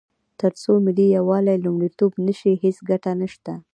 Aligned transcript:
تر 0.39 0.51
څو 0.61 0.71
ملي 0.85 1.05
یووالی 1.17 1.57
لومړیتوب 1.65 2.11
نه 2.25 2.33
شي، 2.39 2.53
هیڅ 2.63 2.77
ګټه 2.89 3.11
نشته. 3.21 3.53